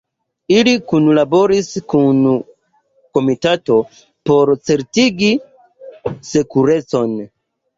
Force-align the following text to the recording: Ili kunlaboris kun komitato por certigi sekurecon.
Ili 0.53 0.71
kunlaboris 0.91 1.67
kun 1.93 2.23
komitato 3.19 3.77
por 4.31 4.53
certigi 4.71 5.31
sekurecon. 6.33 7.17